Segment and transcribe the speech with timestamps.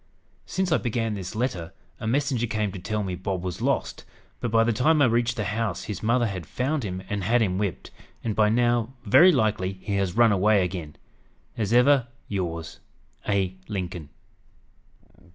[0.47, 4.03] "Since I began this letter, a messenger came to tell me Bob was lost;
[4.39, 7.39] but by the time I reached the house his mother had found him and had
[7.39, 7.91] him whipped,
[8.23, 10.95] and by now very likely he has run away again!
[11.55, 12.79] "As ever yours,
[13.29, 13.53] "A.
[13.67, 14.09] LINCOLN."